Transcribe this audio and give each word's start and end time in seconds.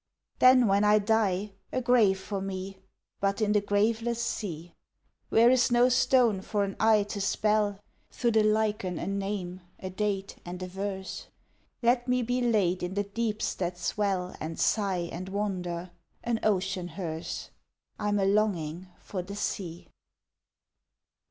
Then 0.39 0.65
when 0.65 0.83
I 0.83 0.97
die, 0.97 1.51
a 1.71 1.79
grave 1.79 2.19
for 2.19 2.41
me 2.41 2.79
But 3.19 3.39
in 3.39 3.51
the 3.51 3.61
graveless 3.61 4.19
sea! 4.19 4.73
Where 5.29 5.51
is 5.51 5.69
no 5.71 5.89
stone 5.89 6.41
for 6.41 6.63
an 6.63 6.75
eye 6.79 7.03
to 7.03 7.21
spell 7.21 7.79
Thro' 8.09 8.31
the 8.31 8.41
lichen 8.41 8.97
a 8.97 9.05
name, 9.05 9.61
a 9.77 9.91
date 9.91 10.37
and 10.43 10.63
a 10.63 10.67
verse. 10.67 11.27
Let 11.83 12.07
me 12.07 12.23
be 12.23 12.41
laid 12.41 12.81
in 12.81 12.95
the 12.95 13.03
deeps 13.03 13.53
that 13.53 13.77
swell 13.77 14.35
And 14.39 14.59
sigh 14.59 15.07
and 15.11 15.29
wander 15.29 15.91
an 16.23 16.39
ocean 16.41 16.87
hearse! 16.87 17.51
(I'm 17.99 18.17
a 18.17 18.25
longing 18.25 18.87
for 18.99 19.21
the 19.21 19.35
sea!) 19.35 19.87